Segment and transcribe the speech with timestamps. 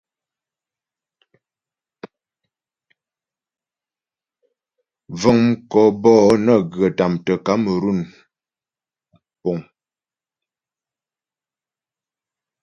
[5.19, 7.99] Vəŋ mkɔ bɔ'ɔ nə́ghə tâmtə Kamerun
[9.41, 9.57] puŋ.